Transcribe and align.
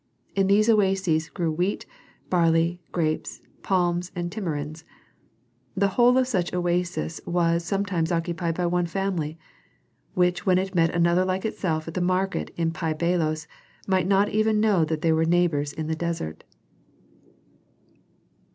In 0.33 0.47
these 0.47 0.67
oases 0.67 1.29
grew 1.29 1.51
wheat, 1.51 1.85
barley, 2.27 2.81
grapes, 2.91 3.39
palms, 3.61 4.11
and 4.15 4.31
tamarinds. 4.31 4.83
The 5.77 5.89
whole 5.89 6.17
of 6.17 6.27
such 6.27 6.51
an 6.51 6.57
oasis 6.57 7.21
was 7.27 7.63
sometimes 7.63 8.11
occupied 8.11 8.55
by 8.55 8.65
one 8.65 8.87
family, 8.87 9.37
which 10.15 10.43
when 10.43 10.57
it 10.57 10.73
met 10.73 10.89
another 10.89 11.23
like 11.23 11.45
itself 11.45 11.87
at 11.87 11.93
the 11.93 12.01
market 12.01 12.49
in 12.57 12.71
Pi 12.71 12.93
Bailos 12.95 13.45
might 13.85 14.07
not 14.07 14.29
even 14.29 14.59
know 14.59 14.83
that 14.85 15.01
they 15.03 15.11
were 15.13 15.23
neighbors 15.23 15.71
in 15.71 15.85
the 15.85 15.95
desert. 15.95 16.45